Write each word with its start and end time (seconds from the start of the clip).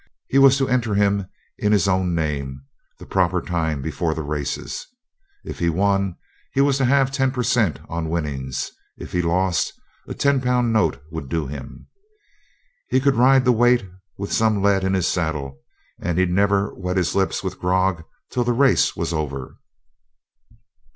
He 0.29 0.39
was 0.39 0.57
to 0.57 0.67
enter 0.67 0.95
him 0.95 1.27
in 1.59 1.71
his 1.71 1.87
own 1.87 2.15
name, 2.15 2.63
the 2.97 3.05
proper 3.05 3.39
time 3.39 3.83
before 3.83 4.15
the 4.15 4.23
races. 4.23 4.87
If 5.45 5.59
he 5.59 5.69
won 5.69 6.15
he 6.53 6.59
was 6.61 6.79
to 6.79 6.85
have 6.85 7.11
ten 7.11 7.29
per 7.29 7.43
cent 7.43 7.79
on 7.87 8.09
winnings; 8.09 8.71
if 8.97 9.11
he 9.11 9.21
lost, 9.21 9.73
a 10.07 10.15
ten 10.15 10.41
pound 10.41 10.73
note 10.73 10.99
would 11.11 11.29
do 11.29 11.45
him. 11.45 11.85
He 12.89 12.99
could 12.99 13.13
ride 13.13 13.45
the 13.45 13.51
weight 13.51 13.85
with 14.17 14.33
some 14.33 14.63
lead 14.63 14.83
in 14.83 14.95
his 14.95 15.05
saddle, 15.07 15.59
and 16.01 16.17
he'd 16.17 16.31
never 16.31 16.73
wet 16.73 16.97
his 16.97 17.13
lips 17.13 17.43
with 17.43 17.59
grog 17.59 18.03
till 18.31 18.43
the 18.43 18.53
race 18.53 18.95
was 18.95 19.13
over. 19.13 19.57